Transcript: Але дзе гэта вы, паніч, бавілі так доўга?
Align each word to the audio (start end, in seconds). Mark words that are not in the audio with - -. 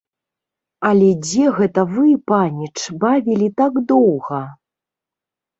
Але 0.89 1.09
дзе 1.25 1.45
гэта 1.57 1.83
вы, 1.93 2.15
паніч, 2.31 2.71
бавілі 3.05 3.51
так 3.63 3.73
доўга? 3.93 4.41